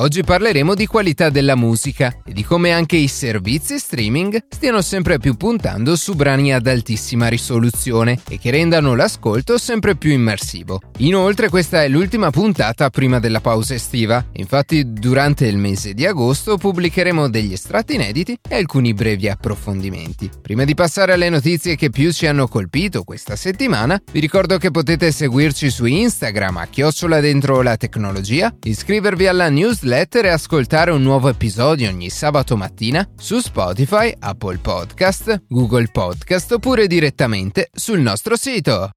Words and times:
Oggi 0.00 0.22
parleremo 0.22 0.76
di 0.76 0.86
qualità 0.86 1.28
della 1.28 1.56
musica 1.56 2.18
e 2.24 2.32
di 2.32 2.44
come 2.44 2.70
anche 2.70 2.94
i 2.94 3.08
servizi 3.08 3.80
streaming 3.80 4.44
stiano 4.48 4.80
sempre 4.80 5.18
più 5.18 5.34
puntando 5.34 5.96
su 5.96 6.14
brani 6.14 6.54
ad 6.54 6.68
altissima 6.68 7.26
risoluzione 7.26 8.20
e 8.28 8.38
che 8.38 8.52
rendano 8.52 8.94
l'ascolto 8.94 9.58
sempre 9.58 9.96
più 9.96 10.12
immersivo. 10.12 10.80
Inoltre 10.98 11.48
questa 11.48 11.82
è 11.82 11.88
l'ultima 11.88 12.30
puntata 12.30 12.90
prima 12.90 13.18
della 13.18 13.40
pausa 13.40 13.74
estiva, 13.74 14.24
infatti 14.34 14.92
durante 14.92 15.46
il 15.46 15.58
mese 15.58 15.94
di 15.94 16.06
agosto 16.06 16.58
pubblicheremo 16.58 17.28
degli 17.28 17.52
estratti 17.52 17.96
inediti 17.96 18.38
e 18.48 18.54
alcuni 18.54 18.94
brevi 18.94 19.28
approfondimenti. 19.28 20.30
Prima 20.40 20.62
di 20.62 20.74
passare 20.74 21.12
alle 21.12 21.28
notizie 21.28 21.74
che 21.74 21.90
più 21.90 22.12
ci 22.12 22.28
hanno 22.28 22.46
colpito 22.46 23.02
questa 23.02 23.34
settimana, 23.34 24.00
vi 24.12 24.20
ricordo 24.20 24.58
che 24.58 24.70
potete 24.70 25.10
seguirci 25.10 25.68
su 25.70 25.86
Instagram 25.86 26.58
a 26.58 26.66
chiocciola 26.66 27.18
dentro 27.18 27.62
la 27.62 27.76
tecnologia, 27.76 28.54
iscrivervi 28.62 29.26
alla 29.26 29.48
newsletter 29.48 29.86
newsletter 29.88 30.26
e 30.26 30.28
ascoltare 30.28 30.90
un 30.90 31.02
nuovo 31.02 31.30
episodio 31.30 31.88
ogni 31.88 32.10
sabato 32.10 32.58
mattina 32.58 33.08
su 33.16 33.38
Spotify, 33.40 34.14
Apple 34.18 34.58
Podcast, 34.58 35.44
Google 35.48 35.88
Podcast 35.90 36.52
oppure 36.52 36.86
direttamente 36.86 37.70
sul 37.72 38.00
nostro 38.00 38.36
sito. 38.36 38.90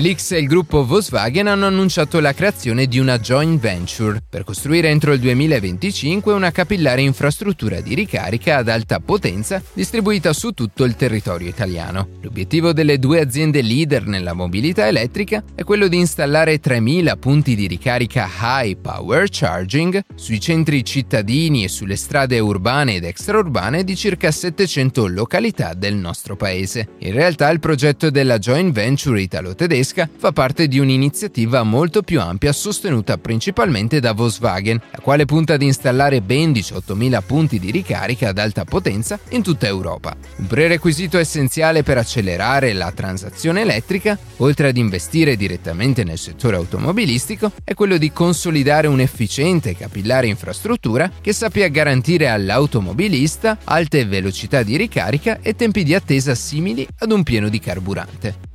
Enelix 0.00 0.32
e 0.32 0.38
il 0.38 0.46
gruppo 0.46 0.86
Volkswagen 0.86 1.46
hanno 1.46 1.66
annunciato 1.66 2.20
la 2.20 2.32
creazione 2.32 2.86
di 2.86 2.98
una 2.98 3.18
joint 3.18 3.60
venture 3.60 4.22
per 4.26 4.44
costruire 4.44 4.88
entro 4.88 5.12
il 5.12 5.20
2025 5.20 6.32
una 6.32 6.50
capillare 6.50 7.02
infrastruttura 7.02 7.82
di 7.82 7.94
ricarica 7.94 8.56
ad 8.56 8.70
alta 8.70 8.98
potenza 9.00 9.62
distribuita 9.74 10.32
su 10.32 10.52
tutto 10.52 10.84
il 10.84 10.96
territorio 10.96 11.48
italiano. 11.48 12.08
L'obiettivo 12.22 12.72
delle 12.72 12.98
due 12.98 13.20
aziende 13.20 13.60
leader 13.60 14.06
nella 14.06 14.32
mobilità 14.32 14.88
elettrica 14.88 15.44
è 15.54 15.64
quello 15.64 15.86
di 15.86 15.98
installare 15.98 16.62
3.000 16.62 17.18
punti 17.18 17.54
di 17.54 17.66
ricarica 17.66 18.26
high 18.40 18.78
power 18.80 19.28
charging 19.28 20.02
sui 20.14 20.40
centri 20.40 20.82
cittadini 20.82 21.64
e 21.64 21.68
sulle 21.68 21.96
strade 21.96 22.38
urbane 22.38 22.94
ed 22.94 23.04
extraurbane 23.04 23.84
di 23.84 23.94
circa 23.96 24.30
700 24.30 25.08
località 25.08 25.74
del 25.74 25.96
nostro 25.96 26.36
paese. 26.36 26.88
In 27.00 27.12
realtà 27.12 27.50
il 27.50 27.60
progetto 27.60 28.08
della 28.08 28.38
joint 28.38 28.72
venture 28.72 29.20
italo-tedesca 29.20 29.88
tedesca 29.90 30.08
fa 30.16 30.32
parte 30.32 30.68
di 30.68 30.78
un'iniziativa 30.78 31.62
molto 31.62 32.02
più 32.02 32.20
ampia 32.20 32.52
sostenuta 32.52 33.18
principalmente 33.18 34.00
da 34.00 34.12
Volkswagen, 34.12 34.80
la 34.90 35.00
quale 35.00 35.24
punta 35.24 35.54
ad 35.54 35.62
installare 35.62 36.20
ben 36.20 36.52
18.000 36.52 37.22
punti 37.26 37.58
di 37.58 37.70
ricarica 37.70 38.28
ad 38.28 38.38
alta 38.38 38.64
potenza 38.64 39.18
in 39.30 39.42
tutta 39.42 39.66
Europa. 39.66 40.16
Un 40.36 40.46
prerequisito 40.46 41.18
essenziale 41.18 41.82
per 41.82 41.98
accelerare 41.98 42.72
la 42.72 42.92
transazione 42.92 43.62
elettrica, 43.62 44.18
oltre 44.38 44.68
ad 44.68 44.76
investire 44.76 45.36
direttamente 45.36 46.04
nel 46.04 46.18
settore 46.18 46.56
automobilistico, 46.56 47.52
è 47.64 47.74
quello 47.74 47.96
di 47.96 48.12
consolidare 48.12 48.86
un'efficiente 48.86 49.70
e 49.70 49.76
capillare 49.76 50.26
infrastruttura 50.26 51.10
che 51.20 51.32
sappia 51.32 51.68
garantire 51.68 52.28
all'automobilista 52.28 53.58
alte 53.64 54.04
velocità 54.04 54.62
di 54.62 54.76
ricarica 54.76 55.38
e 55.42 55.54
tempi 55.54 55.82
di 55.82 55.94
attesa 55.94 56.34
simili 56.34 56.86
ad 56.98 57.12
un 57.12 57.22
pieno 57.22 57.48
di 57.48 57.58
carburante. 57.58 58.49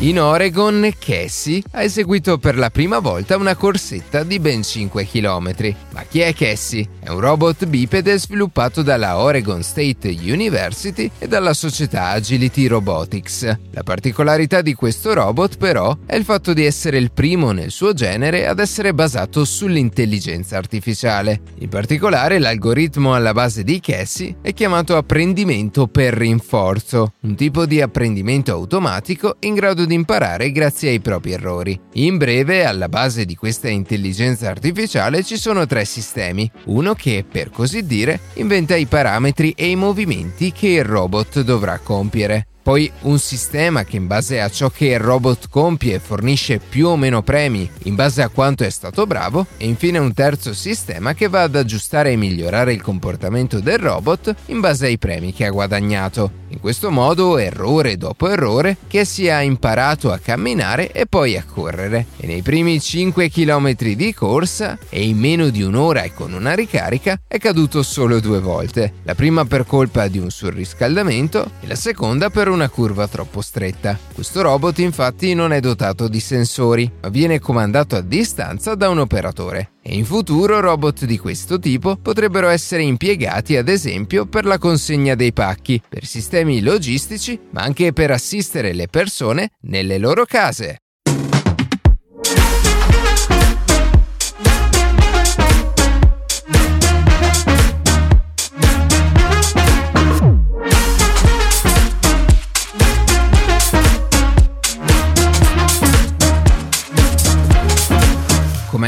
In 0.00 0.20
Oregon, 0.20 0.92
Cassie 0.98 1.62
ha 1.70 1.82
eseguito 1.82 2.36
per 2.36 2.58
la 2.58 2.68
prima 2.68 2.98
volta 2.98 3.38
una 3.38 3.56
corsetta 3.56 4.24
di 4.24 4.38
ben 4.38 4.62
5 4.62 5.06
km. 5.06 5.74
Ma 5.92 6.02
chi 6.02 6.20
è 6.20 6.34
Cassie? 6.34 6.86
È 7.00 7.08
un 7.08 7.20
robot 7.20 7.64
bipede 7.64 8.18
sviluppato 8.18 8.82
dalla 8.82 9.16
Oregon 9.16 9.62
State 9.62 10.10
University 10.10 11.10
e 11.18 11.26
dalla 11.26 11.54
società 11.54 12.08
Agility 12.08 12.66
Robotics. 12.66 13.58
La 13.70 13.82
particolarità 13.82 14.60
di 14.60 14.74
questo 14.74 15.14
robot, 15.14 15.56
però, 15.56 15.96
è 16.04 16.14
il 16.14 16.24
fatto 16.24 16.52
di 16.52 16.66
essere 16.66 16.98
il 16.98 17.10
primo 17.10 17.52
nel 17.52 17.70
suo 17.70 17.94
genere 17.94 18.46
ad 18.46 18.58
essere 18.58 18.92
basato 18.92 19.46
sull'intelligenza 19.46 20.58
artificiale. 20.58 21.40
In 21.60 21.70
particolare, 21.70 22.38
l'algoritmo 22.38 23.14
alla 23.14 23.32
base 23.32 23.64
di 23.64 23.80
Cassie 23.80 24.36
è 24.42 24.52
chiamato 24.52 24.94
apprendimento 24.94 25.86
per 25.86 26.12
rinforzo, 26.12 27.14
un 27.22 27.34
tipo 27.34 27.64
di 27.64 27.80
apprendimento 27.80 28.52
automatico 28.52 29.36
in 29.40 29.54
grado 29.54 29.84
di 29.85 29.85
imparare 29.92 30.52
grazie 30.52 30.90
ai 30.90 31.00
propri 31.00 31.32
errori. 31.32 31.78
In 31.94 32.16
breve, 32.16 32.64
alla 32.64 32.88
base 32.88 33.24
di 33.24 33.34
questa 33.34 33.68
intelligenza 33.68 34.48
artificiale 34.48 35.22
ci 35.22 35.36
sono 35.36 35.66
tre 35.66 35.84
sistemi. 35.84 36.50
Uno 36.66 36.94
che, 36.94 37.24
per 37.30 37.50
così 37.50 37.86
dire, 37.86 38.20
inventa 38.34 38.76
i 38.76 38.86
parametri 38.86 39.52
e 39.56 39.68
i 39.68 39.76
movimenti 39.76 40.52
che 40.52 40.68
il 40.68 40.84
robot 40.84 41.40
dovrà 41.40 41.78
compiere 41.78 42.46
poi 42.66 42.90
un 43.02 43.20
sistema 43.20 43.84
che 43.84 43.94
in 43.94 44.08
base 44.08 44.40
a 44.40 44.48
ciò 44.48 44.70
che 44.70 44.86
il 44.86 44.98
robot 44.98 45.48
compie 45.48 46.00
fornisce 46.00 46.58
più 46.58 46.88
o 46.88 46.96
meno 46.96 47.22
premi 47.22 47.70
in 47.84 47.94
base 47.94 48.22
a 48.22 48.28
quanto 48.28 48.64
è 48.64 48.70
stato 48.70 49.06
bravo 49.06 49.46
e 49.56 49.66
infine 49.66 49.98
un 49.98 50.12
terzo 50.12 50.52
sistema 50.52 51.14
che 51.14 51.28
va 51.28 51.42
ad 51.42 51.54
aggiustare 51.54 52.10
e 52.10 52.16
migliorare 52.16 52.72
il 52.72 52.82
comportamento 52.82 53.60
del 53.60 53.78
robot 53.78 54.34
in 54.46 54.58
base 54.58 54.86
ai 54.86 54.98
premi 54.98 55.32
che 55.32 55.46
ha 55.46 55.50
guadagnato. 55.50 56.44
In 56.48 56.60
questo 56.60 56.90
modo, 56.90 57.38
errore 57.38 57.96
dopo 57.96 58.28
errore, 58.28 58.76
che 58.86 59.04
si 59.04 59.26
è 59.26 59.40
imparato 59.40 60.12
a 60.12 60.18
camminare 60.18 60.92
e 60.92 61.06
poi 61.06 61.36
a 61.36 61.44
correre. 61.44 62.06
E 62.16 62.26
nei 62.26 62.40
primi 62.40 62.80
5 62.80 63.28
km 63.28 63.74
di 63.74 64.14
corsa, 64.14 64.78
e 64.88 65.06
in 65.06 65.18
meno 65.18 65.48
di 65.48 65.62
un'ora 65.62 66.02
e 66.02 66.14
con 66.14 66.32
una 66.32 66.54
ricarica, 66.54 67.20
è 67.26 67.38
caduto 67.38 67.82
solo 67.82 68.20
due 68.20 68.40
volte. 68.40 68.94
La 69.02 69.14
prima 69.14 69.44
per 69.44 69.66
colpa 69.66 70.06
di 70.06 70.18
un 70.18 70.30
surriscaldamento 70.30 71.50
e 71.60 71.66
la 71.66 71.74
seconda 71.74 72.30
per 72.30 72.48
un 72.48 72.55
una 72.56 72.70
curva 72.70 73.06
troppo 73.06 73.42
stretta. 73.42 73.98
Questo 74.12 74.40
robot 74.40 74.78
infatti 74.78 75.34
non 75.34 75.52
è 75.52 75.60
dotato 75.60 76.08
di 76.08 76.20
sensori, 76.20 76.90
ma 77.02 77.08
viene 77.10 77.38
comandato 77.38 77.96
a 77.96 78.00
distanza 78.00 78.74
da 78.74 78.88
un 78.88 78.98
operatore. 78.98 79.72
E 79.82 79.94
in 79.94 80.04
futuro 80.04 80.58
robot 80.60 81.04
di 81.04 81.18
questo 81.18 81.58
tipo 81.58 81.96
potrebbero 81.96 82.48
essere 82.48 82.82
impiegati 82.82 83.56
ad 83.56 83.68
esempio 83.68 84.26
per 84.26 84.46
la 84.46 84.58
consegna 84.58 85.14
dei 85.14 85.32
pacchi, 85.32 85.80
per 85.86 86.04
sistemi 86.06 86.60
logistici, 86.60 87.38
ma 87.50 87.62
anche 87.62 87.92
per 87.92 88.10
assistere 88.10 88.72
le 88.72 88.88
persone 88.88 89.50
nelle 89.60 89.98
loro 89.98 90.24
case. 90.24 90.80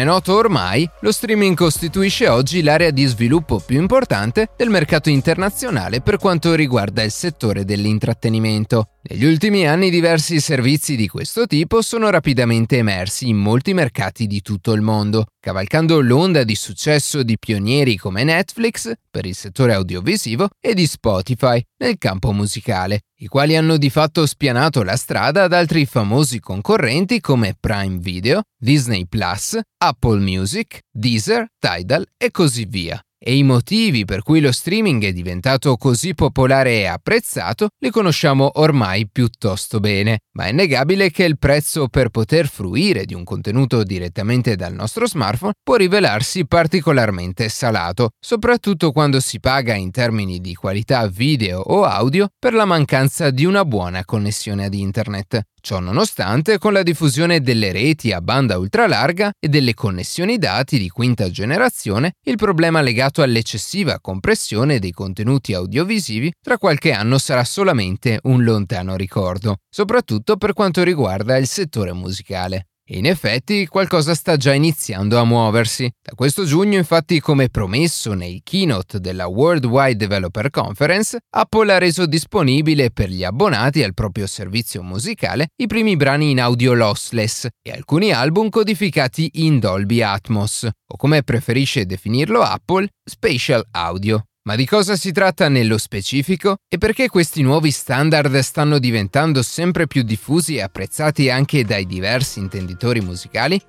Noto 0.09 0.35
ormai, 0.37 0.89
lo 1.01 1.13
streaming 1.13 1.55
costituisce 1.55 2.29
oggi 2.29 2.63
l'area 2.63 2.91
di 2.91 3.05
sviluppo 3.05 3.61
più 3.61 3.79
importante 3.79 4.49
del 4.57 4.71
mercato 4.71 5.11
internazionale 5.11 6.01
per 6.01 6.17
quanto 6.17 6.55
riguarda 6.55 7.03
il 7.03 7.11
settore 7.11 7.67
dell'intrattenimento. 7.67 8.93
Negli 9.03 9.25
ultimi 9.25 9.69
anni 9.69 9.91
diversi 9.91 10.41
servizi 10.41 10.97
di 10.97 11.09
questo 11.09 11.47
tipo 11.47 11.83
sono 11.83 12.09
rapidamente 12.09 12.79
emersi 12.79 13.29
in 13.29 13.37
molti 13.37 13.75
mercati 13.75 14.27
di 14.27 14.41
tutto 14.41 14.73
il 14.73 14.81
mondo, 14.81 15.27
cavalcando 15.39 16.01
l'onda 16.01 16.43
di 16.43 16.55
successo 16.55 17.23
di 17.23 17.39
pionieri 17.39 17.97
come 17.97 18.25
Netflix 18.25 18.91
per 19.11 19.27
il 19.27 19.35
settore 19.35 19.75
audiovisivo 19.75 20.49
e 20.59 20.73
di 20.73 20.87
Spotify 20.87 21.63
nel 21.79 21.99
campo 21.99 22.33
musicale, 22.33 23.01
i 23.21 23.27
quali 23.27 23.57
hanno 23.57 23.77
di 23.79 23.91
fatto 23.91 24.27
spianato 24.27 24.83
la 24.83 24.97
strada 24.97 25.45
ad 25.45 25.53
altri 25.53 25.87
famosi 25.87 26.39
concorrenti 26.41 27.21
come 27.21 27.57
Prime 27.59 27.99
Video, 27.99 28.43
Disney 28.57 29.07
Plus, 29.07 29.59
Apple 29.79 30.21
Music, 30.21 30.81
Deezer, 30.91 31.47
Tidal 31.59 32.07
e 32.17 32.31
così 32.31 32.65
via 32.65 33.03
e 33.19 33.37
i 33.37 33.43
motivi 33.43 34.05
per 34.05 34.23
cui 34.23 34.41
lo 34.41 34.53
streaming 34.53 35.05
è 35.05 35.13
diventato 35.13 35.77
così 35.77 36.15
popolare 36.15 36.81
e 36.81 36.87
apprezzato 36.87 37.69
li 37.81 37.91
conosciamo 37.91 38.51
ormai 38.55 39.09
piuttosto 39.09 39.81
bene, 39.81 40.21
ma 40.33 40.45
è 40.45 40.51
innegabile 40.51 41.11
che 41.11 41.25
il 41.25 41.39
prezzo 41.39 41.89
per 41.89 42.09
poter 42.11 42.49
fruire 42.49 43.05
di 43.05 43.15
un 43.15 43.25
contenuto 43.25 43.83
direttamente 43.83 44.57
dal 44.57 44.73
nostro 44.73 45.07
smartphone 45.07 45.55
può 45.63 45.77
rivelarsi 45.77 46.47
particolarmente 46.47 47.49
salato, 47.49 48.11
soprattutto 48.19 48.93
quando 48.93 49.21
si 49.21 49.41
paga 49.41 49.75
in 49.75 49.91
termini 49.91 50.41
di 50.41 50.55
qualità 50.55 51.07
video 51.09 51.61
o 51.61 51.85
audio 51.85 52.29
per 52.39 52.55
la 52.55 52.65
mancanza 52.65 53.31
di 53.31 53.45
una 53.45 53.65
buona 53.65 54.05
connessione 54.05 54.65
ad 54.65 54.75
internet. 54.75 55.43
Ciò 55.61 55.81
nonostante, 55.81 56.59
con 56.59 56.73
la 56.73 56.83
diffusione 56.83 57.41
delle 57.41 57.73
reti 57.73 58.13
a 58.13 58.21
banda 58.21 58.59
ultralarga 58.59 59.33
e 59.39 59.49
delle 59.49 59.75
connessioni 59.75 60.39
dati 60.39 60.79
di 60.79 60.89
quinta 60.89 61.31
generazione, 61.31 62.15
il 62.25 62.37
problema 62.37 62.81
legato 62.81 63.23
all'eccessiva 63.23 64.01
compressione 64.01 64.79
dei 64.79 64.93
contenuti 64.93 65.55
audiovisivi 65.55 66.33
tra 66.41 66.59
qualche 66.59 66.93
anno 66.93 67.19
sarà 67.19 67.45
solamente 67.45 68.21
un 68.23 68.45
lontano 68.45 68.97
ricordo, 68.97 69.57
soprattutto 69.69 70.37
per 70.37 70.53
quanto 70.53 70.83
riguarda 70.83 71.37
il 71.37 71.47
settore 71.47 71.93
musicale. 71.93 72.69
E 72.91 72.97
in 72.97 73.05
effetti 73.05 73.67
qualcosa 73.67 74.15
sta 74.15 74.39
già 74.39 74.55
iniziando 74.55 75.19
a 75.19 75.25
muoversi. 75.25 75.91
Da 76.01 76.15
questo 76.15 76.47
giugno, 76.47 76.79
infatti, 76.79 77.21
come 77.21 77.51
promesso 77.51 78.15
nei 78.15 78.41
keynote 78.43 78.99
della 78.99 79.27
Worldwide 79.27 79.97
Developer 79.97 80.49
Conference, 80.49 81.19
Apple 81.35 81.71
ha 81.71 81.77
reso 81.77 82.07
disponibile 82.07 82.91
per 82.91 83.11
gli 83.11 83.25
abbonati 83.25 83.83
al 83.83 83.93
proprio 83.93 84.27
servizio 84.27 84.83
musicale 84.83 85.49
i 85.57 85.67
primi 85.67 85.97
brani 85.97 86.31
in 86.31 86.41
audio 86.41 86.73
lossless 86.73 87.47
e 87.61 87.73
alcuni 87.73 88.11
album 88.11 88.49
codificati 88.49 89.33
in 89.45 89.59
Dolby 89.59 90.01
Atmos, 90.01 90.67
o 90.67 90.97
come 90.97 91.23
preferisce 91.23 91.85
definirlo 91.85 92.41
Apple, 92.41 92.89
Spatial 93.05 93.67
Audio. 93.73 94.23
Ma 94.49 94.57
di 94.57 94.65
cosa 94.65 94.97
si 94.97 95.13
tratta 95.13 95.51
nello 95.51 95.77
specifico 95.77 96.57
e 96.71 96.79
perché 96.79 97.11
questi 97.11 97.43
nuovi 97.43 97.71
standard 97.71 98.39
stanno 98.39 98.79
diventando 98.79 99.43
sempre 99.43 99.87
più 99.87 100.03
diffusi 100.03 100.57
e 100.57 100.63
apprezzati 100.63 101.29
anche 101.29 101.67
dai 101.67 101.85
diversi 101.85 102.39
intenditori 102.39 103.03
musicali? 103.03 103.61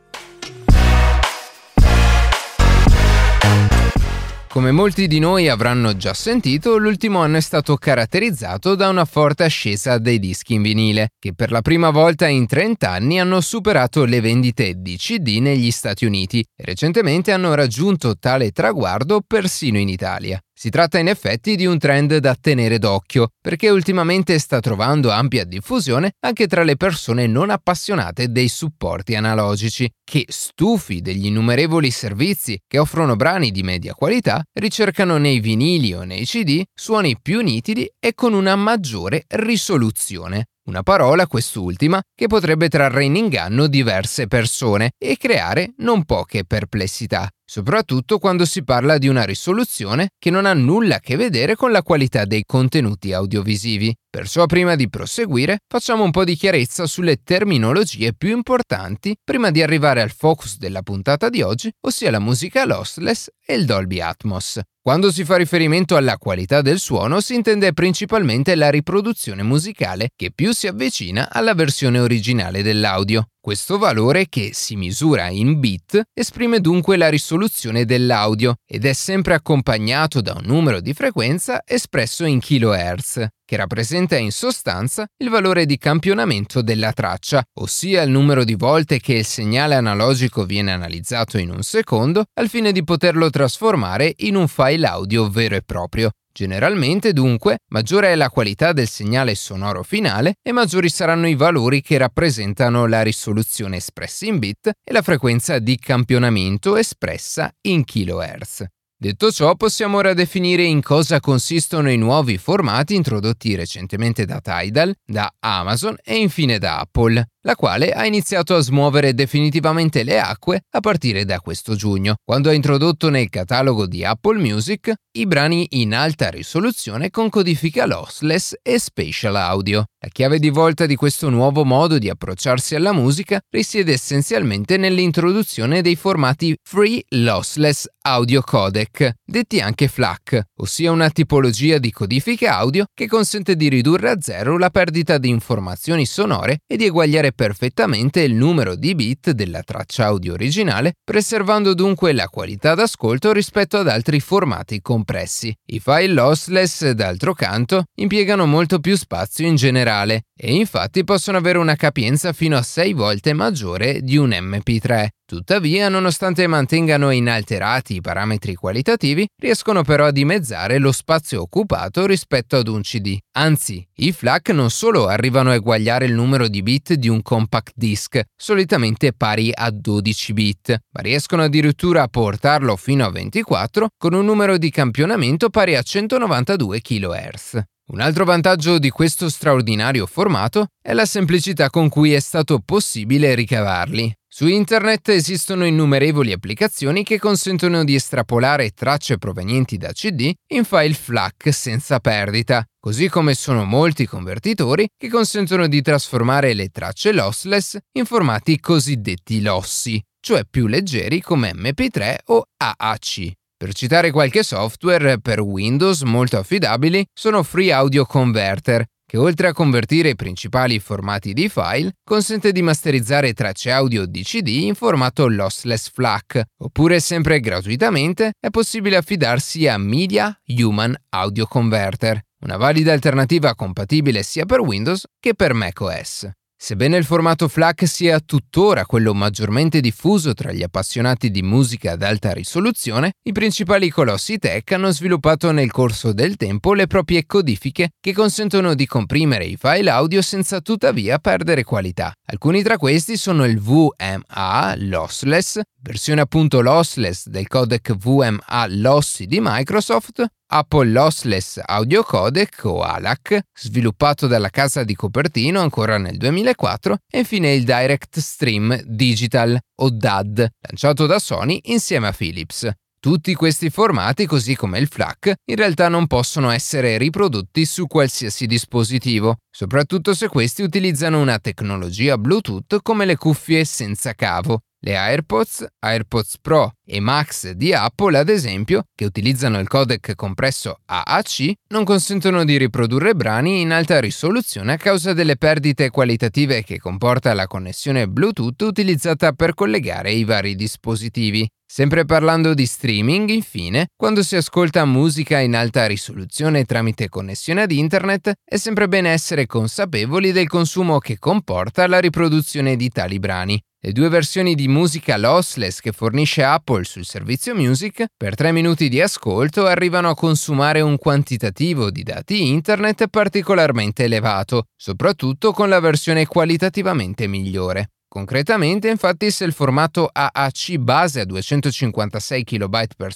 Come 4.48 4.72
molti 4.72 5.08
di 5.08 5.20
noi 5.20 5.50
avranno 5.50 5.98
già 5.98 6.14
sentito, 6.14 6.78
l'ultimo 6.78 7.20
anno 7.20 7.36
è 7.36 7.42
stato 7.42 7.76
caratterizzato 7.76 8.76
da 8.76 8.88
una 8.88 9.04
forte 9.04 9.44
ascesa 9.44 9.98
dei 9.98 10.18
dischi 10.18 10.54
in 10.54 10.62
vinile, 10.62 11.10
che 11.20 11.34
per 11.34 11.52
la 11.52 11.62
prima 11.62 11.90
volta 11.90 12.26
in 12.28 12.48
30 12.48 12.90
anni 12.90 13.20
hanno 13.20 13.42
superato 13.42 14.06
le 14.06 14.22
vendite 14.22 14.76
di 14.78 14.96
CD 14.96 15.40
negli 15.42 15.72
Stati 15.72 16.06
Uniti 16.06 16.40
e 16.40 16.64
recentemente 16.64 17.34
hanno 17.34 17.54
raggiunto 17.54 18.18
tale 18.18 18.52
traguardo 18.52 19.22
persino 19.28 19.78
in 19.78 19.90
Italia. 19.90 20.42
Si 20.62 20.70
tratta 20.70 20.98
in 21.00 21.08
effetti 21.08 21.56
di 21.56 21.66
un 21.66 21.78
trend 21.78 22.18
da 22.18 22.36
tenere 22.36 22.80
d'occhio, 22.80 23.30
perché 23.40 23.70
ultimamente 23.70 24.38
sta 24.40 24.60
trovando 24.60 25.10
ampia 25.10 25.46
diffusione 25.46 26.16
anche 26.20 26.48
tra 26.48 26.64
le 26.64 26.76
persone 26.76 27.28
non 27.28 27.50
appassionate 27.50 28.30
dei 28.30 28.50
supporti 28.50 29.16
analogici, 29.16 29.90
che, 30.04 30.26
stufi 30.28 31.00
degli 31.00 31.28
innumerevoli 31.28 31.90
servizi 31.92 32.60
che 32.68 32.78
offrono 32.78 33.16
brani 33.16 33.52
di 33.52 33.64
media 33.64 33.94
qualità, 33.94 34.44
ricercano 34.60 35.16
nei 35.18 35.40
vinili 35.40 35.94
o 35.94 36.04
nei 36.04 36.26
CD 36.26 36.62
suoni 36.74 37.16
più 37.22 37.40
nitidi 37.40 37.90
e 37.98 38.14
con 38.14 38.34
una 38.34 38.58
maggiore 38.58 39.24
risoluzione. 39.28 40.48
Una 40.68 40.84
parola, 40.84 41.26
quest'ultima, 41.26 42.02
che 42.14 42.28
potrebbe 42.28 42.68
trarre 42.68 43.06
in 43.06 43.16
inganno 43.16 43.68
diverse 43.68 44.28
persone 44.28 44.92
e 44.98 45.16
creare 45.16 45.72
non 45.78 46.04
poche 46.04 46.44
perplessità 46.44 47.30
soprattutto 47.50 48.20
quando 48.20 48.46
si 48.46 48.64
parla 48.64 49.00
di 49.00 49.08
una 49.08 49.24
risoluzione 49.24 50.10
che 50.20 50.30
non 50.30 50.46
ha 50.46 50.54
nulla 50.54 50.98
a 50.98 51.00
che 51.00 51.16
vedere 51.16 51.56
con 51.56 51.72
la 51.72 51.82
qualità 51.82 52.26
dei 52.26 52.44
contenuti 52.46 53.12
audiovisivi. 53.12 53.92
Perciò 54.08 54.46
prima 54.46 54.76
di 54.76 54.88
proseguire 54.88 55.58
facciamo 55.68 56.04
un 56.04 56.12
po' 56.12 56.24
di 56.24 56.36
chiarezza 56.36 56.86
sulle 56.86 57.24
terminologie 57.24 58.14
più 58.14 58.30
importanti 58.36 59.16
prima 59.24 59.50
di 59.50 59.64
arrivare 59.64 60.04
al 60.04 60.12
focus 60.12 60.60
della 60.60 60.84
puntata 60.84 61.30
di 61.30 61.42
oggi, 61.42 61.72
ossia 61.82 62.12
la 62.12 62.20
musica 62.20 62.66
lossless 62.66 63.30
e 63.44 63.56
il 63.56 63.66
Dolby 63.66 64.00
Atmos. 64.00 64.60
Quando 64.82 65.12
si 65.12 65.26
fa 65.26 65.36
riferimento 65.36 65.96
alla 65.96 66.18
qualità 66.18 66.62
del 66.62 66.80
suono 66.80 67.20
si 67.20 67.36
intende 67.36 67.74
principalmente 67.74 68.56
la 68.56 68.70
riproduzione 68.70 69.44
musicale 69.44 70.10
che 70.16 70.32
più 70.34 70.54
si 70.54 70.68
avvicina 70.68 71.30
alla 71.32 71.54
versione 71.54 72.00
originale 72.00 72.62
dell'audio. 72.64 73.28
Questo 73.42 73.78
valore, 73.78 74.28
che 74.28 74.50
si 74.52 74.76
misura 74.76 75.30
in 75.30 75.62
bit, 75.62 76.02
esprime 76.14 76.60
dunque 76.60 76.98
la 76.98 77.08
risoluzione 77.08 77.86
dell'audio 77.86 78.56
ed 78.68 78.84
è 78.84 78.92
sempre 78.92 79.34
accompagnato 79.34 80.20
da 80.20 80.34
un 80.34 80.44
numero 80.44 80.82
di 80.82 80.94
frequenza 80.94 81.62
espresso 81.66 82.26
in 82.26 82.42
kHz, 82.42 83.28
che 83.46 83.56
rappresenta 83.56 84.18
in 84.18 84.34
sostanza 84.34 85.08
il 85.24 85.30
valore 85.30 85.66
di 85.66 85.78
campionamento 85.78 86.62
della 86.62 86.92
traccia, 86.92 87.42
ossia 87.62 88.02
il 88.02 88.10
numero 88.10 88.44
di 88.44 88.56
volte 88.56 89.00
che 89.00 89.14
il 89.14 89.26
segnale 89.26 89.76
analogico 89.76 90.44
viene 90.44 90.74
analizzato 90.74 91.38
in 91.38 91.50
un 91.50 91.64
secondo 91.64 92.26
al 92.34 92.50
fine 92.50 92.74
di 92.74 92.84
poterlo 92.84 93.30
trasformare 93.30 94.16
in 94.18 94.36
un 94.36 94.50
file 94.50 94.86
audio 94.86 95.30
vero 95.30 95.56
e 95.56 95.62
proprio. 95.62 96.12
Generalmente, 96.40 97.12
dunque, 97.12 97.58
maggiore 97.74 98.14
è 98.14 98.16
la 98.16 98.30
qualità 98.30 98.72
del 98.72 98.88
segnale 98.88 99.36
sonoro 99.36 99.84
finale 99.84 100.36
e 100.42 100.54
maggiori 100.54 100.88
saranno 100.88 101.28
i 101.28 101.36
valori 101.36 101.82
che 101.82 101.98
rappresentano 101.98 102.86
la 102.86 103.02
risoluzione 103.02 103.76
espressa 103.76 104.26
in 104.26 104.40
bit 104.40 104.72
e 104.82 104.94
la 104.94 105.02
frequenza 105.02 105.60
di 105.60 105.78
campionamento 105.78 106.78
espressa 106.78 107.52
in 107.64 107.84
kHz. 107.84 108.64
Detto 109.02 109.32
ciò, 109.32 109.56
possiamo 109.56 109.98
ora 109.98 110.14
definire 110.14 110.64
in 110.64 110.82
cosa 110.82 111.20
consistono 111.20 111.92
i 111.92 111.98
nuovi 111.98 112.38
formati 112.38 112.96
introdotti 112.96 113.56
recentemente 113.56 114.24
da 114.24 114.40
Tidal, 114.40 114.96
da 115.06 115.30
Amazon 115.40 115.98
e 116.02 116.20
infine 116.20 116.58
da 116.58 116.80
Apple 116.80 117.26
la 117.42 117.56
quale 117.56 117.92
ha 117.92 118.06
iniziato 118.06 118.56
a 118.56 118.60
smuovere 118.60 119.14
definitivamente 119.14 120.04
le 120.04 120.20
acque 120.20 120.62
a 120.72 120.80
partire 120.80 121.26
da 121.26 121.40
questo 121.40 121.76
giugno, 121.76 122.16
quando 122.24 122.50
ha 122.50 122.54
introdotto 122.54 123.10
nel 123.10 123.30
catalogo 123.30 123.86
di 123.86 124.04
Apple 124.04 124.40
Music 124.40 124.94
i 125.14 125.26
brani 125.26 125.68
in 125.72 125.94
alta 125.94 126.30
risoluzione 126.30 127.10
con 127.10 127.30
codifica 127.30 127.86
lossless 127.86 128.56
e 128.62 128.80
spatial 128.80 129.36
audio. 129.36 129.86
La 130.02 130.10
chiave 130.10 130.40
di 130.40 130.50
volta 130.50 130.86
di 130.86 130.96
questo 130.96 131.30
nuovo 131.30 131.66
modo 131.66 131.98
di 131.98 132.10
approcciarsi 132.10 132.76
alla 132.76 132.94
musica 132.94 133.42
risiede 133.50 133.94
essenzialmente 133.94 134.78
nell'introduzione 134.78 135.82
dei 135.82 135.98
formati 135.98 136.56
Free 136.64 137.04
Lossless 137.10 137.86
Audio 138.04 138.42
Codec, 138.42 139.12
detti 139.26 139.60
anche 139.60 139.90
FLAC, 139.90 140.42
ossia 140.62 140.92
una 140.92 141.10
tipologia 141.10 141.80
di 141.80 141.92
codifica 141.92 142.56
audio 142.58 142.86
che 142.94 143.08
consente 143.08 143.56
di 143.56 143.68
ridurre 143.68 144.12
a 144.12 144.22
zero 144.22 144.58
la 144.58 144.70
perdita 144.70 145.18
di 145.18 145.28
informazioni 145.28 146.06
sonore 146.06 146.60
e 146.66 146.78
di 146.78 146.86
eguagliare 146.86 147.29
copiare 147.30 147.34
perfettamente 147.34 148.22
il 148.22 148.34
numero 148.34 148.76
di 148.76 148.96
bit 148.96 149.32
della 149.32 149.62
traccia 149.62 150.06
audio 150.06 150.34
originale, 150.34 150.94
preservando 151.04 151.74
dunque 151.74 152.14
la 152.14 152.28
qualità 152.28 152.76
d'ascolto 152.76 153.32
rispetto 153.32 153.78
ad 153.78 153.88
altri 153.88 154.20
formati 154.20 154.82
compressi. 154.82 155.54
I 155.68 155.80
file 155.80 156.14
lossless, 156.14 156.90
d'altro 156.92 157.34
canto, 157.34 157.84
impiegano 157.96 158.46
molto 158.46 158.80
più 158.80 158.96
spazio 158.96 159.48
in 159.48 159.56
generale 159.56 160.24
e 160.36 160.54
infatti 160.54 161.04
possono 161.04 161.38
avere 161.38 161.58
una 161.58 161.76
capienza 161.76 162.34
fino 162.34 162.58
a 162.58 162.62
6 162.62 162.94
volte 162.94 163.34
maggiore 163.34 164.02
di 164.02 164.18
un 164.18 164.30
MP3. 164.30 165.08
Tuttavia, 165.30 165.90
nonostante 165.90 166.48
mantengano 166.48 167.12
inalterati 167.12 167.94
i 167.94 168.02
parametri 168.02 168.56
qualitativi, 168.56 169.28
riescono 169.40 169.84
però 169.84 170.08
a 170.08 170.12
dimezzare 170.12 170.80
lo 170.80 170.92
spazio 170.92 171.42
occupato 171.42 172.08
rispetto 172.08 172.56
ad 172.56 172.68
un 172.68 172.82
CD. 172.82 173.16
Anzi, 173.34 173.88
i 173.98 174.12
FLAC 174.12 174.50
non 174.50 174.72
solo 174.72 175.06
arrivano 175.06 175.52
a 175.52 175.54
eguagliare 175.54 176.06
il 176.06 176.14
numero 176.14 176.48
di 176.48 176.64
bit 176.64 176.96
di 176.96 177.10
un 177.10 177.22
compact 177.22 177.74
disc, 177.76 178.20
solitamente 178.36 179.14
pari 179.14 179.52
a 179.54 179.70
12 179.70 180.34
bit, 180.34 180.78
ma 180.94 181.02
riescono 181.02 181.44
addirittura 181.44 182.02
a 182.02 182.08
portarlo 182.08 182.76
fino 182.76 183.06
a 183.06 183.12
24 183.12 183.90
con 184.00 184.16
un 184.16 184.26
numero 184.26 184.58
di 184.58 184.72
campionamento 184.72 185.52
pari 185.52 185.76
a 185.76 185.84
192 185.84 186.82
kHz. 186.82 187.62
Un 187.92 188.02
altro 188.02 188.26
vantaggio 188.26 188.80
di 188.80 188.90
questo 188.90 189.30
straordinario 189.30 190.08
formato 190.08 190.70
è 190.82 190.94
la 190.94 191.06
semplicità 191.06 191.70
con 191.70 191.88
cui 191.88 192.14
è 192.14 192.20
stato 192.20 192.60
possibile 192.66 193.36
ricavarli. 193.36 194.12
Su 194.32 194.46
internet 194.46 195.10
esistono 195.10 195.66
innumerevoli 195.66 196.32
applicazioni 196.32 197.04
che 197.04 197.18
consentono 197.18 197.84
di 197.84 197.96
estrapolare 197.96 198.70
tracce 198.70 199.18
provenienti 199.18 199.76
da 199.78 199.92
CD 199.92 200.32
in 200.54 200.66
file 200.66 200.94
FLAC 200.94 201.52
senza 201.52 202.00
perdita, 202.00 202.64
così 202.80 203.10
come 203.10 203.34
sono 203.34 203.66
molti 203.66 204.06
convertitori 204.06 204.88
che 204.96 205.10
consentono 205.10 205.68
di 205.68 205.82
trasformare 205.82 206.54
le 206.54 206.70
tracce 206.70 207.12
lossless 207.12 207.78
in 207.94 208.06
formati 208.06 208.60
cosiddetti 208.60 209.42
lossi, 209.42 210.00
cioè 210.22 210.44
più 210.48 210.68
leggeri 210.68 211.22
come 211.22 211.52
MP3 211.52 212.18
o 212.26 212.44
AAC. 212.56 213.32
Per 213.58 213.74
citare 213.74 214.12
qualche 214.12 214.44
software 214.44 215.20
per 215.20 215.42
Windows 215.42 216.04
molto 216.04 216.38
affidabili 216.38 217.04
sono 217.12 217.42
Free 217.42 217.72
Audio 217.72 218.06
Converter, 218.06 218.86
che 219.10 219.18
oltre 219.18 219.48
a 219.48 219.54
convertire 219.54 220.10
i 220.10 220.16
principali 220.16 220.78
formati 220.78 221.34
di 221.34 221.50
file, 221.50 221.96
consente 222.04 222.52
di 222.52 222.62
masterizzare 222.62 223.34
tracce 223.34 223.72
audio 223.72 224.06
di 224.06 224.22
CD 224.22 224.50
in 224.50 224.76
formato 224.76 225.28
lossless 225.28 225.90
FLAC, 225.90 226.44
oppure 226.60 227.00
sempre 227.00 227.40
gratuitamente 227.40 228.34
è 228.40 228.52
possibile 228.52 228.98
affidarsi 228.98 229.68
a 229.68 229.80
Media 229.80 230.40
Human 230.46 230.96
Audio 231.10 231.48
Converter, 231.48 232.22
una 232.42 232.58
valida 232.58 232.94
alternativa 232.94 233.56
compatibile 233.56 234.22
sia 234.22 234.46
per 234.46 234.60
Windows 234.60 235.06
che 235.20 235.34
per 235.34 235.54
macOS. 235.54 236.30
Sebbene 236.62 236.98
il 236.98 237.06
formato 237.06 237.48
FLAC 237.48 237.88
sia 237.88 238.20
tuttora 238.20 238.86
quello 238.86 239.14
maggiormente 239.14 239.80
diffuso 239.80 240.34
tra 240.34 240.52
gli 240.52 240.62
appassionati 240.62 241.32
di 241.32 241.42
musica 241.42 241.94
ad 241.94 242.04
alta 242.04 242.34
risoluzione, 242.34 243.14
i 243.24 243.32
principali 243.32 243.90
colossi 243.90 244.38
tech 244.40 244.70
hanno 244.74 244.92
sviluppato 244.92 245.52
nel 245.52 245.72
corso 245.72 246.12
del 246.12 246.36
tempo 246.36 246.74
le 246.74 246.86
proprie 246.86 247.26
codifiche 247.26 247.92
che 248.02 248.12
consentono 248.12 248.76
di 248.76 248.86
comprimere 248.88 249.46
i 249.46 249.56
file 249.56 249.90
audio 249.90 250.22
senza 250.22 250.60
tuttavia 250.60 251.18
perdere 251.18 251.64
qualità. 251.64 252.12
Alcuni 252.26 252.62
tra 252.62 252.78
questi 252.78 253.16
sono 253.16 253.46
il 253.46 253.58
VMA 253.62 254.76
Lossless, 254.80 255.62
versione 255.82 256.20
appunto 256.20 256.60
lossless 256.60 257.28
del 257.28 257.48
codec 257.48 257.96
VMA 257.96 258.66
Lossy 258.68 259.28
di 259.28 259.40
Microsoft, 259.42 260.26
Apple 260.52 260.90
Lossless 260.90 261.62
Audio 261.64 262.02
Codec 262.02 262.62
o 262.64 262.82
ALAC, 262.82 263.40
sviluppato 263.54 264.26
dalla 264.26 264.50
casa 264.50 264.84
di 264.84 264.96
Copertino 264.96 265.60
ancora 265.60 266.00
nel 266.00 266.18
2004, 266.18 266.98
e 267.08 267.20
infine 267.20 267.54
il 267.54 267.64
Direct 267.64 268.18
Stream 268.20 268.82
Digital 268.84 269.60
o 269.82 269.90
DAD, 269.92 270.48
lanciato 270.62 271.06
da 271.06 271.20
Sony 271.20 271.60
insieme 271.66 272.08
a 272.08 272.12
Philips. 272.12 272.68
Tutti 273.00 273.34
questi 273.36 273.70
formati, 273.70 274.26
così 274.26 274.56
come 274.56 274.80
il 274.80 274.88
FLAC, 274.88 275.34
in 275.46 275.56
realtà 275.56 275.88
non 275.88 276.08
possono 276.08 276.50
essere 276.50 276.98
riprodotti 276.98 277.64
su 277.64 277.86
qualsiasi 277.86 278.48
dispositivo, 278.48 279.38
soprattutto 279.50 280.14
se 280.16 280.28
questi 280.28 280.64
utilizzano 280.64 281.22
una 281.22 281.38
tecnologia 281.38 282.18
Bluetooth 282.18 282.82
come 282.82 283.06
le 283.06 283.16
cuffie 283.16 283.64
senza 283.66 284.14
cavo. 284.14 284.62
Le 284.82 284.96
AirPods, 284.96 285.66
AirPods 285.80 286.38
Pro 286.42 286.74
e 286.90 287.00
Max 287.00 287.52
di 287.52 287.72
Apple, 287.72 288.18
ad 288.18 288.30
esempio, 288.30 288.84
che 288.96 289.06
utilizzano 289.06 289.60
il 289.60 289.68
codec 289.68 290.16
compresso 290.16 290.80
AAC, 290.86 291.54
non 291.70 291.84
consentono 291.84 292.44
di 292.44 292.58
riprodurre 292.58 293.14
brani 293.14 293.62
in 293.62 293.72
alta 293.72 294.00
risoluzione 294.00 294.74
a 294.74 294.78
causa 294.78 295.14
delle 295.14 295.38
perdite 295.38 295.92
qualitative 295.92 296.64
che 296.64 296.80
comporta 296.80 297.34
la 297.34 297.46
connessione 297.46 298.08
Bluetooth 298.08 298.62
utilizzata 298.62 299.34
per 299.34 299.54
collegare 299.54 300.12
i 300.12 300.24
vari 300.24 300.56
dispositivi. 300.56 301.48
Sempre 301.72 302.04
parlando 302.04 302.56
di 302.56 302.66
streaming, 302.66 303.30
infine, 303.30 303.90
quando 303.96 304.24
si 304.24 304.36
ascolta 304.36 304.86
musica 304.86 305.38
in 305.38 305.56
alta 305.56 305.86
risoluzione 305.86 306.66
tramite 306.66 307.10
connessione 307.10 307.62
ad 307.62 307.72
internet, 307.72 308.34
è 308.44 308.58
sempre 308.58 308.88
bene 308.88 309.12
essere 309.12 309.46
consapevoli 309.46 310.32
del 310.32 310.48
consumo 310.48 310.98
che 310.98 311.20
comporta 311.20 311.86
la 311.86 312.00
riproduzione 312.00 312.76
di 312.76 312.90
tali 312.90 313.20
brani. 313.20 313.62
Le 313.82 313.94
due 313.94 314.10
versioni 314.10 314.56
di 314.56 314.68
musica 314.68 315.16
lossless 315.16 315.80
che 315.80 315.94
fornisce 315.94 316.44
Apple 316.44 316.79
sul 316.86 317.06
servizio 317.06 317.56
Music, 317.56 318.06
per 318.16 318.36
3 318.36 318.52
minuti 318.52 318.90
di 318.90 319.02
ascolto 319.02 319.66
arrivano 319.66 320.10
a 320.10 320.16
consumare 320.16 320.82
un 320.82 320.98
quantitativo 320.98 321.92
di 321.92 322.04
dati 322.04 322.48
internet 322.48 323.08
particolarmente 323.08 324.06
elevato, 324.06 324.66
soprattutto 324.76 325.52
con 325.52 325.70
la 325.70 325.80
versione 325.80 326.26
qualitativamente 326.26 327.28
migliore. 327.28 327.90
Concretamente, 328.10 328.90
infatti, 328.90 329.30
se 329.30 329.46
il 329.46 329.54
formato 329.54 330.10
AAC 330.12 330.78
base 330.78 331.20
a 331.20 331.26
256 331.26 332.44
kB 332.44 332.86
per 332.98 333.14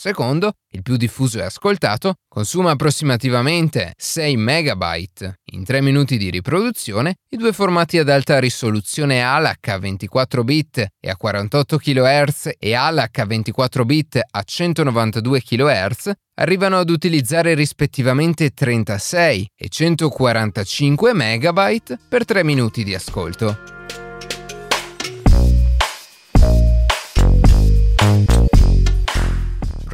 il 0.70 0.84
più 0.84 0.98
diffuso 0.98 1.40
e 1.40 1.44
ascoltato, 1.44 2.14
consuma 2.28 2.72
approssimativamente 2.72 3.94
6 3.98 4.38
MB 4.38 4.84
in 5.54 5.64
3 5.64 5.82
minuti 5.82 6.16
di 6.18 6.30
riproduzione, 6.30 7.16
i 7.30 7.38
due 7.38 7.54
formati 7.54 7.98
ad 7.98 8.08
alta 8.08 8.40
risoluzione 8.40 9.24
ALAC 9.24 9.68
a 9.70 9.80
24 9.80 10.44
bit 10.44 10.88
e 11.00 11.10
a 11.10 11.18
48 11.18 11.78
kHz 11.78 12.52
e 12.60 12.76
ALAC 12.76 13.18
a 13.18 13.26
24 13.26 13.86
bit 13.86 14.22
a 14.30 14.44
192 14.44 15.42
kHz 15.42 16.12
arrivano 16.36 16.78
ad 16.78 16.92
utilizzare 16.92 17.56
rispettivamente 17.56 18.52
36 18.52 19.50
e 19.56 19.70
145 19.70 21.14
MB 21.14 21.98
per 22.08 22.26
3 22.26 22.44
minuti 22.44 22.84
di 22.84 22.94
ascolto. 22.94 23.83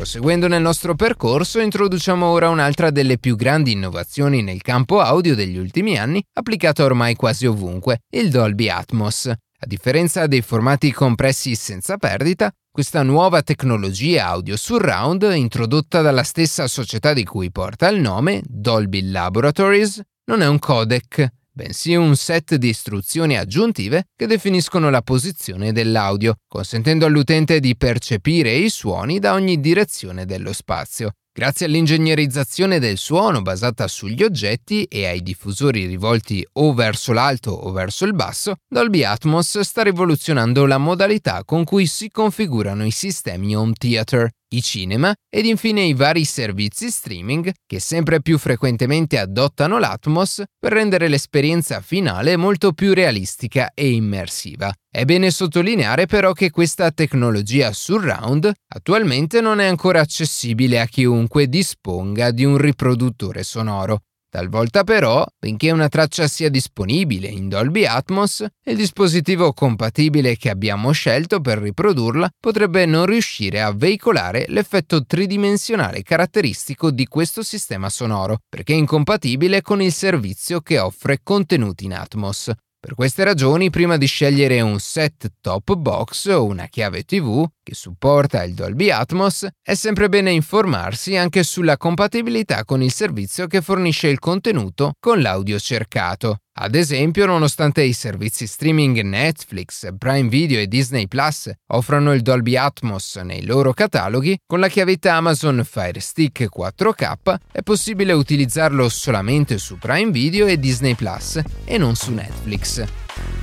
Proseguendo 0.10 0.48
nel 0.48 0.64
nostro 0.64 0.96
percorso, 0.96 1.60
introduciamo 1.60 2.26
ora 2.26 2.50
un'altra 2.50 2.90
delle 2.90 3.20
più 3.20 3.36
grandi 3.36 3.74
innovazioni 3.74 4.42
nel 4.42 4.64
campo 4.64 5.02
audio 5.02 5.36
degli 5.36 5.56
ultimi 5.56 6.00
anni, 6.00 6.20
applicata 6.34 6.84
ormai 6.84 7.14
quasi 7.14 7.46
ovunque, 7.46 8.00
il 8.16 8.32
Dolby 8.32 8.70
Atmos. 8.70 9.28
A 9.28 9.66
differenza 9.68 10.26
dei 10.26 10.42
formati 10.42 10.92
compressi 10.92 11.54
senza 11.54 11.98
perdita, 11.98 12.52
questa 12.72 13.04
nuova 13.04 13.44
tecnologia 13.44 14.26
audio 14.26 14.58
surround, 14.58 15.30
introdotta 15.32 16.02
dalla 16.02 16.24
stessa 16.24 16.66
società 16.66 17.14
di 17.14 17.24
cui 17.24 17.52
porta 17.52 17.88
il 17.90 18.02
nome, 18.02 18.42
Dolby 18.48 19.12
Laboratories, 19.12 20.02
non 20.26 20.42
è 20.42 20.48
un 20.48 20.58
codec, 20.58 21.34
bensì 21.60 21.94
un 21.94 22.16
set 22.16 22.56
di 22.56 22.70
istruzioni 22.70 23.38
aggiuntive 23.38 24.06
che 24.16 24.28
definiscono 24.28 24.90
la 24.90 25.02
posizione 25.02 25.74
dell'audio, 25.74 26.36
consentendo 26.48 27.06
all'utente 27.06 27.60
di 27.60 27.76
percepire 27.76 28.54
i 28.54 28.70
suoni 28.70 29.20
da 29.20 29.34
ogni 29.34 29.60
direzione 29.60 30.26
dello 30.26 30.54
spazio. 30.54 31.12
Grazie 31.34 31.66
all'ingegnerizzazione 31.66 32.80
del 32.80 32.98
suono 32.98 33.42
basata 33.42 33.90
sugli 33.90 34.24
oggetti 34.24 34.86
e 34.86 35.06
ai 35.06 35.22
diffusori 35.22 35.86
rivolti 35.86 36.46
o 36.54 36.74
verso 36.74 37.12
l'alto 37.12 37.52
o 37.52 37.72
verso 37.72 38.06
il 38.06 38.14
basso, 38.14 38.56
Dolby 38.66 39.04
Atmos 39.04 39.60
sta 39.60 39.84
rivoluzionando 39.84 40.66
la 40.66 40.78
modalità 40.78 41.44
con 41.44 41.66
cui 41.66 41.88
si 41.88 42.10
configurano 42.10 42.86
i 42.86 42.92
sistemi 42.92 43.54
home 43.54 43.74
theater, 43.78 44.30
i 44.50 44.62
cinema 44.62 45.14
ed 45.30 45.46
infine 45.46 45.82
i 45.82 45.94
vari 45.94 46.26
servizi 46.26 46.90
streaming 46.90 47.52
che 47.66 47.80
sempre 47.80 48.22
più 48.22 48.38
frequentemente 48.38 49.20
adottano 49.20 49.78
l'Atmos 49.78 50.44
per 50.58 50.74
rendere 50.74 51.08
l'esperienza 51.08 51.82
finale 51.82 52.36
molto 52.36 52.74
più 52.74 52.94
realistica 52.94 53.72
e 53.74 53.92
immersiva. 53.92 54.74
È 54.92 55.06
bene 55.06 55.30
sottolineare 55.30 56.06
però 56.08 56.34
che 56.34 56.50
questa 56.50 56.92
tecnologia 56.92 57.72
surround 57.72 58.52
attualmente 58.70 59.40
non 59.42 59.60
è 59.60 59.68
ancora 59.68 60.02
accessibile 60.02 60.80
a 60.80 60.86
chiunque 60.86 61.48
disponga 61.48 62.32
di 62.32 62.44
un 62.44 62.58
riproduttore 62.58 63.44
sonoro. 63.44 64.00
Talvolta 64.32 64.84
però, 64.84 65.26
benché 65.40 65.72
una 65.72 65.90
traccia 65.90 66.28
sia 66.28 66.50
disponibile 66.50 67.28
in 67.28 67.50
Dolby 67.50 67.86
Atmos, 67.86 68.46
il 68.66 68.76
dispositivo 68.76 69.54
compatibile 69.54 70.38
che 70.38 70.52
abbiamo 70.52 70.92
scelto 70.92 71.42
per 71.42 71.58
riprodurla 71.58 72.30
potrebbe 72.40 72.86
non 72.86 73.08
riuscire 73.08 73.60
a 73.60 73.74
veicolare 73.74 74.46
l'effetto 74.50 75.04
tridimensionale 75.04 76.04
caratteristico 76.04 76.92
di 76.92 77.08
questo 77.08 77.42
sistema 77.42 77.90
sonoro, 77.90 78.38
perché 78.48 78.74
è 78.74 78.78
incompatibile 78.78 79.64
con 79.64 79.82
il 79.82 79.92
servizio 79.92 80.62
che 80.62 80.78
offre 80.78 81.22
contenuti 81.24 81.86
in 81.86 81.96
Atmos. 81.96 82.52
Per 82.82 82.96
queste 82.96 83.26
ragioni, 83.26 83.70
prima 83.70 83.98
di 83.98 84.06
scegliere 84.06 84.62
un 84.62 84.80
set 84.80 85.34
top 85.42 85.76
box 85.76 86.28
o 86.28 86.46
una 86.46 86.68
chiave 86.68 87.04
TV 87.04 87.46
che 87.62 87.76
supporta 87.76 88.42
il 88.44 88.54
Dolby 88.54 88.90
Atmos, 88.90 89.46
è 89.62 89.74
sempre 89.74 90.08
bene 90.08 90.32
informarsi 90.32 91.18
anche 91.18 91.44
sulla 91.44 91.76
compatibilità 91.76 92.64
con 92.64 92.82
il 92.82 92.94
servizio 92.94 93.48
che 93.48 93.62
fornisce 93.62 94.08
il 94.08 94.20
contenuto 94.20 94.94
con 94.98 95.20
l'audio 95.20 95.60
cercato. 95.60 96.38
Ad 96.62 96.76
esempio, 96.76 97.26
nonostante 97.26 97.84
i 97.84 97.94
servizi 97.94 98.46
streaming 98.46 99.00
Netflix, 99.00 99.88
Prime 99.98 100.28
Video 100.28 100.60
e 100.60 100.68
Disney 100.68 101.08
Plus 101.08 101.50
offrano 101.68 102.12
il 102.12 102.22
Dolby 102.22 102.58
Atmos 102.58 103.16
nei 103.24 103.46
loro 103.46 103.72
cataloghi, 103.72 104.38
con 104.46 104.60
la 104.60 104.68
chiavetta 104.68 105.14
Amazon 105.14 105.62
Fire 105.64 106.02
Stick 106.02 106.50
4K 106.54 107.36
è 107.54 107.62
possibile 107.62 108.12
utilizzarlo 108.12 108.90
solamente 108.90 109.58
su 109.58 109.78
Prime 109.78 110.12
Video 110.12 110.48
e 110.48 110.60
Disney 110.60 110.96
Plus 110.96 111.40
e 111.64 111.78
non 111.78 111.96
su 111.96 112.12
Netflix. 112.12 113.39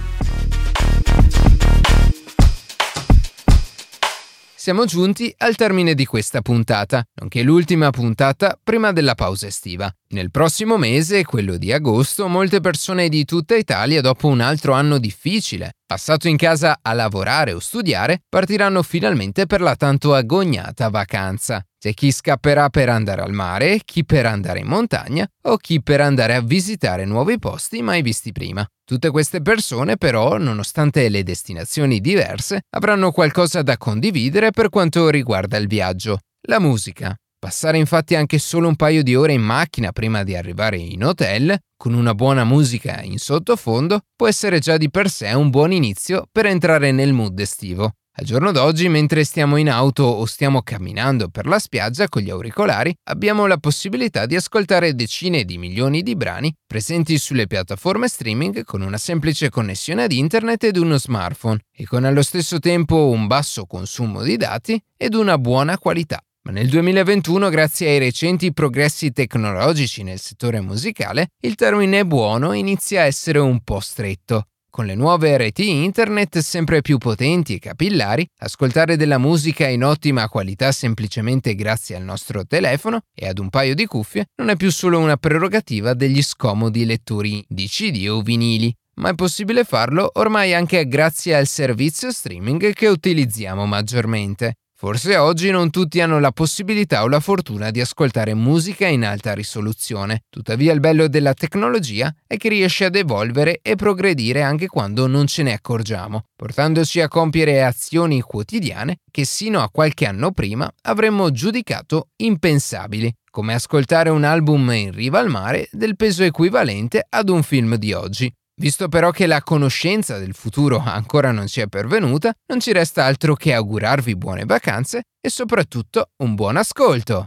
Siamo 4.66 4.84
giunti 4.84 5.32
al 5.38 5.54
termine 5.54 5.94
di 5.94 6.04
questa 6.06 6.42
puntata, 6.42 7.06
nonché 7.20 7.44
l'ultima 7.44 7.90
puntata 7.90 8.58
prima 8.60 8.90
della 8.90 9.14
pausa 9.14 9.46
estiva. 9.46 9.88
Nel 10.08 10.32
prossimo 10.32 10.76
mese, 10.76 11.24
quello 11.24 11.56
di 11.56 11.70
agosto, 11.70 12.26
molte 12.26 12.58
persone 12.58 13.08
di 13.08 13.24
tutta 13.24 13.54
Italia, 13.54 14.00
dopo 14.00 14.26
un 14.26 14.40
altro 14.40 14.72
anno 14.72 14.98
difficile, 14.98 15.74
passato 15.86 16.28
in 16.28 16.36
casa 16.36 16.80
a 16.82 16.92
lavorare 16.92 17.52
o 17.52 17.60
studiare, 17.60 18.22
partiranno 18.28 18.82
finalmente 18.82 19.46
per 19.46 19.60
la 19.60 19.76
tanto 19.76 20.14
agognata 20.14 20.90
vacanza. 20.90 21.64
C'è 21.78 21.94
chi 21.94 22.10
scapperà 22.10 22.68
per 22.68 22.88
andare 22.88 23.22
al 23.22 23.32
mare, 23.32 23.80
chi 23.84 24.04
per 24.04 24.26
andare 24.26 24.58
in 24.58 24.66
montagna 24.66 25.26
o 25.42 25.56
chi 25.56 25.80
per 25.82 26.00
andare 26.00 26.34
a 26.34 26.40
visitare 26.40 27.04
nuovi 27.04 27.38
posti 27.38 27.80
mai 27.80 28.02
visti 28.02 28.32
prima. 28.32 28.66
Tutte 28.84 29.10
queste 29.10 29.40
persone 29.40 29.96
però, 29.96 30.36
nonostante 30.36 31.08
le 31.08 31.22
destinazioni 31.22 32.00
diverse, 32.00 32.62
avranno 32.70 33.12
qualcosa 33.12 33.62
da 33.62 33.76
condividere 33.78 34.50
per 34.50 34.68
quanto 34.68 35.08
riguarda 35.10 35.56
il 35.56 35.68
viaggio, 35.68 36.18
la 36.48 36.58
musica. 36.58 37.16
Passare 37.46 37.78
infatti 37.78 38.16
anche 38.16 38.40
solo 38.40 38.66
un 38.66 38.74
paio 38.74 39.04
di 39.04 39.14
ore 39.14 39.32
in 39.32 39.40
macchina 39.40 39.92
prima 39.92 40.24
di 40.24 40.34
arrivare 40.34 40.78
in 40.78 41.04
hotel, 41.04 41.56
con 41.76 41.94
una 41.94 42.12
buona 42.12 42.42
musica 42.42 43.00
in 43.02 43.18
sottofondo, 43.18 44.00
può 44.16 44.26
essere 44.26 44.58
già 44.58 44.76
di 44.76 44.90
per 44.90 45.08
sé 45.08 45.32
un 45.32 45.48
buon 45.48 45.70
inizio 45.70 46.26
per 46.32 46.46
entrare 46.46 46.90
nel 46.90 47.12
mood 47.12 47.38
estivo. 47.38 47.92
Al 48.18 48.24
giorno 48.24 48.50
d'oggi, 48.50 48.88
mentre 48.88 49.22
stiamo 49.22 49.58
in 49.58 49.70
auto 49.70 50.02
o 50.02 50.26
stiamo 50.26 50.62
camminando 50.62 51.28
per 51.28 51.46
la 51.46 51.60
spiaggia 51.60 52.08
con 52.08 52.22
gli 52.22 52.30
auricolari, 52.30 52.92
abbiamo 53.04 53.46
la 53.46 53.58
possibilità 53.58 54.26
di 54.26 54.34
ascoltare 54.34 54.96
decine 54.96 55.44
di 55.44 55.56
milioni 55.56 56.02
di 56.02 56.16
brani 56.16 56.52
presenti 56.66 57.16
sulle 57.16 57.46
piattaforme 57.46 58.08
streaming 58.08 58.64
con 58.64 58.80
una 58.80 58.98
semplice 58.98 59.50
connessione 59.50 60.02
ad 60.02 60.10
internet 60.10 60.64
ed 60.64 60.78
uno 60.78 60.98
smartphone 60.98 61.60
e 61.72 61.86
con 61.86 62.02
allo 62.02 62.22
stesso 62.22 62.58
tempo 62.58 63.08
un 63.08 63.28
basso 63.28 63.66
consumo 63.66 64.22
di 64.22 64.36
dati 64.36 64.82
ed 64.96 65.14
una 65.14 65.38
buona 65.38 65.78
qualità. 65.78 66.25
Ma 66.46 66.52
nel 66.52 66.68
2021, 66.68 67.48
grazie 67.48 67.88
ai 67.88 67.98
recenti 67.98 68.52
progressi 68.52 69.10
tecnologici 69.10 70.04
nel 70.04 70.20
settore 70.20 70.60
musicale, 70.60 71.30
il 71.40 71.56
termine 71.56 72.06
buono 72.06 72.52
inizia 72.52 73.00
a 73.00 73.06
essere 73.06 73.40
un 73.40 73.64
po' 73.64 73.80
stretto. 73.80 74.44
Con 74.70 74.86
le 74.86 74.94
nuove 74.94 75.36
reti 75.38 75.68
internet 75.68 76.38
sempre 76.38 76.82
più 76.82 76.98
potenti 76.98 77.56
e 77.56 77.58
capillari, 77.58 78.24
ascoltare 78.38 78.96
della 78.96 79.18
musica 79.18 79.66
in 79.66 79.82
ottima 79.82 80.28
qualità 80.28 80.70
semplicemente 80.70 81.56
grazie 81.56 81.96
al 81.96 82.04
nostro 82.04 82.46
telefono 82.46 83.00
e 83.12 83.26
ad 83.26 83.40
un 83.40 83.50
paio 83.50 83.74
di 83.74 83.86
cuffie 83.86 84.26
non 84.36 84.48
è 84.48 84.54
più 84.54 84.70
solo 84.70 85.00
una 85.00 85.16
prerogativa 85.16 85.94
degli 85.94 86.22
scomodi 86.22 86.84
lettori 86.84 87.44
di 87.48 87.66
CD 87.66 88.06
o 88.08 88.20
vinili, 88.20 88.72
ma 89.00 89.08
è 89.08 89.14
possibile 89.16 89.64
farlo 89.64 90.12
ormai 90.12 90.54
anche 90.54 90.86
grazie 90.86 91.34
al 91.34 91.48
servizio 91.48 92.12
streaming 92.12 92.72
che 92.72 92.86
utilizziamo 92.86 93.66
maggiormente. 93.66 94.58
Forse 94.78 95.16
oggi 95.16 95.50
non 95.50 95.70
tutti 95.70 96.02
hanno 96.02 96.20
la 96.20 96.32
possibilità 96.32 97.02
o 97.02 97.08
la 97.08 97.18
fortuna 97.18 97.70
di 97.70 97.80
ascoltare 97.80 98.34
musica 98.34 98.86
in 98.86 99.06
alta 99.06 99.32
risoluzione, 99.32 100.24
tuttavia 100.28 100.74
il 100.74 100.80
bello 100.80 101.08
della 101.08 101.32
tecnologia 101.32 102.14
è 102.26 102.36
che 102.36 102.50
riesce 102.50 102.84
ad 102.84 102.94
evolvere 102.94 103.60
e 103.62 103.74
progredire 103.74 104.42
anche 104.42 104.66
quando 104.66 105.06
non 105.06 105.26
ce 105.26 105.44
ne 105.44 105.54
accorgiamo, 105.54 106.24
portandoci 106.36 107.00
a 107.00 107.08
compiere 107.08 107.64
azioni 107.64 108.20
quotidiane 108.20 108.98
che 109.10 109.24
sino 109.24 109.62
a 109.62 109.70
qualche 109.70 110.04
anno 110.04 110.32
prima 110.32 110.70
avremmo 110.82 111.30
giudicato 111.30 112.08
impensabili, 112.16 113.10
come 113.30 113.54
ascoltare 113.54 114.10
un 114.10 114.24
album 114.24 114.70
in 114.72 114.92
riva 114.92 115.18
al 115.18 115.30
mare 115.30 115.68
del 115.72 115.96
peso 115.96 116.22
equivalente 116.22 117.02
ad 117.08 117.30
un 117.30 117.42
film 117.42 117.76
di 117.76 117.94
oggi. 117.94 118.30
Visto 118.58 118.88
però 118.88 119.10
che 119.10 119.26
la 119.26 119.42
conoscenza 119.42 120.16
del 120.16 120.32
futuro 120.32 120.78
ancora 120.82 121.30
non 121.30 121.46
ci 121.46 121.60
è 121.60 121.66
pervenuta, 121.66 122.32
non 122.46 122.58
ci 122.58 122.72
resta 122.72 123.04
altro 123.04 123.34
che 123.34 123.52
augurarvi 123.52 124.16
buone 124.16 124.46
vacanze 124.46 125.02
e 125.20 125.28
soprattutto 125.28 126.08
un 126.22 126.34
buon 126.34 126.56
ascolto. 126.56 127.26